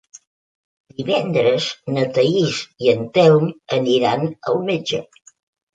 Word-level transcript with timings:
Divendres 1.01 1.67
na 1.97 2.07
Thaís 2.17 2.65
i 2.89 2.93
en 2.97 3.07
Telm 3.21 3.47
aniran 3.81 4.27
al 4.33 4.61
metge. 4.73 5.07